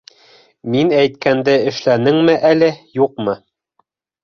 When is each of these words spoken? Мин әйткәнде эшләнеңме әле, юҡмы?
Мин 0.75 0.89
әйткәнде 1.01 1.53
эшләнеңме 1.73 2.37
әле, 2.51 2.73
юҡмы? 3.03 3.39